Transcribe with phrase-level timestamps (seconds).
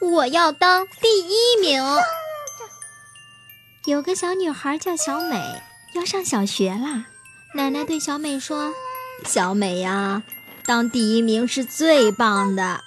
[0.00, 1.82] 我要当第一名。
[3.86, 5.62] 有个小女孩叫小美，
[5.94, 7.06] 要上小学啦。
[7.54, 8.72] 奶奶对小美说
[9.26, 10.22] ：“小美呀，
[10.64, 12.82] 当第一名是最棒的，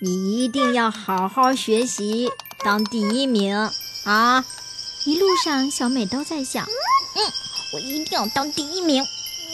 [0.00, 2.30] 你一定要好好学习，
[2.64, 3.70] 当第一名
[4.04, 4.44] 啊！”
[5.04, 6.64] 一路上，小美都在想
[7.14, 7.32] ：“嗯，
[7.74, 9.04] 我一定要当第一名。”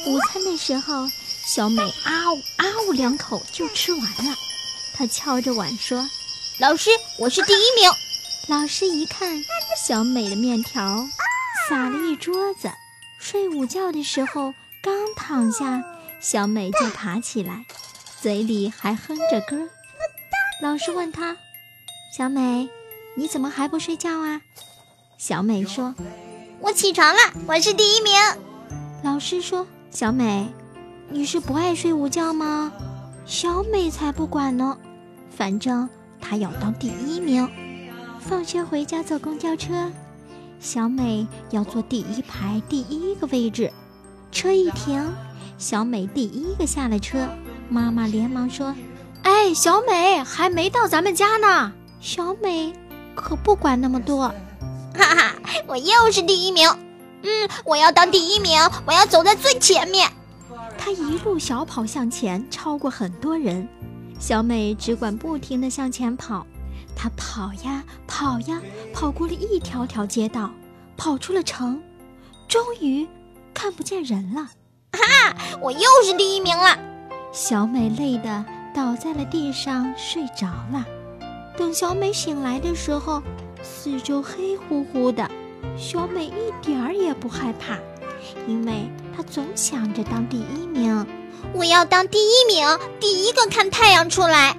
[0.07, 1.07] 午餐的时候，
[1.45, 4.35] 小美啊呜啊呜两口就吃完了。
[4.95, 6.09] 她敲着碗说
[6.63, 7.91] ：“老师，我是第一名。
[8.47, 9.43] ”老师一看，
[9.85, 11.05] 小美的面条
[11.69, 12.71] 撒了一桌子。
[13.19, 15.83] 睡午觉的时候，刚躺下，
[16.21, 17.67] 小美就爬起来，
[18.21, 19.69] 嘴里还哼着歌。
[20.63, 21.37] 老师问她
[22.17, 22.71] ：“小美，
[23.17, 24.41] 你怎么还不睡觉啊？”
[25.19, 25.93] 小美说
[26.63, 28.15] ：“我起床了，我是第一名。”
[29.03, 30.47] 老师说：“小美，
[31.09, 32.73] 你是不爱睡午觉吗？”
[33.27, 34.79] 小美才不管呢，
[35.37, 35.89] 反正
[36.33, 37.47] 她要当第一名。
[38.19, 39.93] 放学回家坐公交车，
[40.61, 43.71] 小美要坐第一排第一个位置。
[44.31, 45.13] 车一停，
[45.59, 47.29] 小美第一个下了车。
[47.69, 48.75] 妈妈连忙说
[49.25, 52.73] ：“哎，小美还没到咱们家呢。”小美
[53.15, 54.29] 可不管那么多，
[54.95, 55.35] 哈哈，
[55.67, 56.67] 我又是第一名。
[57.25, 60.11] 嗯，我要当第一名，我要走在最前面。
[60.79, 63.69] 她一路小跑向前，超过很多人。
[64.23, 66.47] 小美只管不停地向前跑。
[66.95, 68.63] 她跑呀跑呀，
[68.95, 70.49] 跑过了一条条街道，
[70.97, 71.83] 跑出了城，
[72.47, 73.05] 终于
[73.53, 74.49] 看不见人了。
[74.93, 76.79] 哈，我又是第一名了！
[77.33, 80.87] 小美累得倒在了地上睡着了。
[81.59, 83.21] 等小美醒来的时候，
[83.61, 85.29] 四周黑乎乎的。
[85.77, 87.77] 小美一点儿也不害怕，
[88.47, 91.05] 因为她总想着当第一名。
[91.55, 92.67] 我要当第一名，
[93.01, 94.57] 第一个看太阳出来。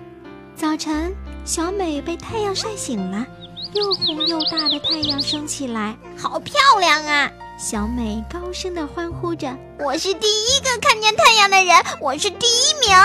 [0.55, 1.15] 早晨。
[1.45, 3.27] 小美被太阳晒醒了，
[3.73, 7.29] 又红又大的太阳升起来，好漂亮啊！
[7.59, 9.53] 小美高声地欢呼着
[9.83, 12.95] ：“我是第一个看见太阳的人，我是第一名！”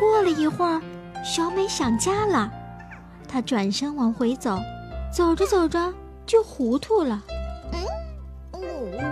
[0.00, 0.80] 过了一会儿，
[1.22, 2.50] 小美想家了，
[3.30, 4.58] 她转身往回走，
[5.14, 5.92] 走着走着
[6.24, 7.22] 就糊涂了。
[7.74, 8.64] 嗯，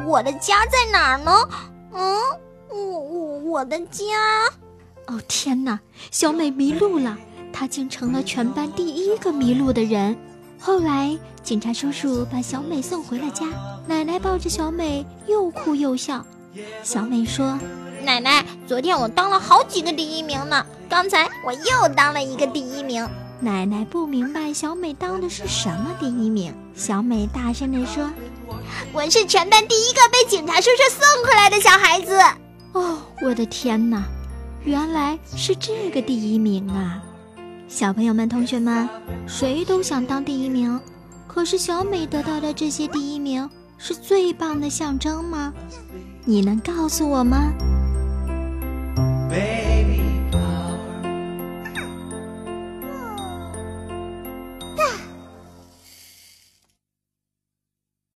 [0.06, 1.48] 我我的家在哪儿呢？
[1.92, 2.18] 嗯，
[3.56, 4.04] 我的家……
[5.06, 5.80] 哦天哪！
[6.10, 7.16] 小美迷路了。
[7.54, 10.14] 她竟成了全班第一个迷路的人。
[10.60, 13.46] 后来，警察叔叔把小美送回了家。
[13.86, 16.22] 奶奶抱着小美，又哭又笑。
[16.82, 17.58] 小美说
[18.04, 23.08] ：“奶奶，昨天我当了好几个第一名呢，刚才我又当了一个第一名。”
[23.40, 26.54] 奶奶不明白小美当的是什么第一名。
[26.74, 28.10] 小美大声地说
[28.92, 32.20] ：“我是全班第一个被警察叔叔送回来的小孩子。”
[33.26, 34.04] 我的天哪，
[34.64, 37.03] 原来是这个第一名啊！
[37.66, 38.88] 小朋友们、同学们，
[39.26, 40.81] 谁都想当第一名，
[41.26, 45.53] 可是小美得到的这些第一名是最棒的象征吗？
[46.25, 47.53] 你能告诉我吗？